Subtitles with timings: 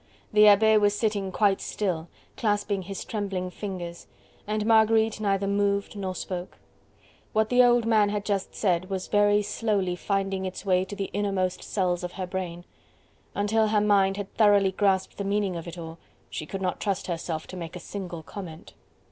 [0.33, 4.07] The Abbe was sitting quite still, clasping his trembling fingers,
[4.47, 6.57] and Marguerite neither moved nor spoke.
[7.33, 11.11] What the old man had just said was very slowly finding its way to the
[11.13, 12.65] innermost cells of her brain.
[13.35, 15.99] Until her mind had thoroughly grasped the meaning of it all,
[16.31, 18.73] she could not trust herself to make a single comment.